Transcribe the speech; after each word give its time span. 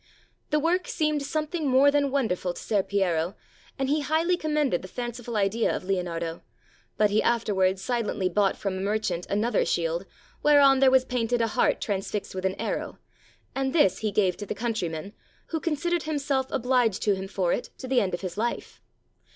The 0.49 0.57
work 0.59 0.87
seemed 0.87 1.21
something 1.21 1.67
more 1.67 1.91
than 1.91 2.09
wonderful 2.09 2.55
to 2.55 2.59
Ser 2.59 2.81
Piero, 2.81 3.35
and 3.77 3.87
he 3.87 4.01
highly 4.01 4.35
commended 4.35 4.81
the 4.81 4.87
fanciful 4.87 5.37
idea 5.37 5.75
of 5.75 5.83
Leonardo, 5.83 6.41
but 6.97 7.11
he 7.11 7.21
afterwards 7.21 7.83
silently 7.83 8.27
bought 8.27 8.57
from 8.57 8.75
a 8.75 8.81
merchant 8.81 9.27
an 9.29 9.45
other 9.45 9.63
shield, 9.63 10.07
whereon 10.41 10.79
there 10.79 10.89
was 10.89 11.05
painted 11.05 11.39
a 11.39 11.49
heart 11.49 11.79
trans 11.79 12.09
fixed 12.09 12.33
with 12.33 12.45
an 12.47 12.55
arrow, 12.55 12.97
and 13.53 13.73
this 13.73 13.99
he 13.99 14.09
gave 14.09 14.35
to 14.37 14.45
the 14.47 14.55
country 14.55 14.89
man, 14.89 15.13
who 15.49 15.59
considered 15.59 16.01
himself 16.01 16.49
obhged 16.49 16.97
to 17.03 17.13
him 17.15 17.27
for 17.27 17.53
it 17.53 17.69
to 17.77 17.87
the 17.87 18.01
end 18.01 18.15
of 18.15 18.21
his 18.21 18.37
life. 18.39 18.81